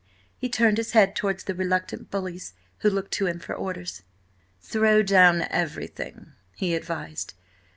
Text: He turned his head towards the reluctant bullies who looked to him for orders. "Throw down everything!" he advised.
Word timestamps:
He 0.35 0.49
turned 0.49 0.77
his 0.79 0.93
head 0.93 1.15
towards 1.15 1.43
the 1.43 1.53
reluctant 1.53 2.09
bullies 2.09 2.55
who 2.79 2.89
looked 2.89 3.11
to 3.11 3.27
him 3.27 3.37
for 3.39 3.53
orders. 3.53 4.01
"Throw 4.59 5.03
down 5.03 5.43
everything!" 5.43 6.31
he 6.55 6.73
advised. 6.73 7.35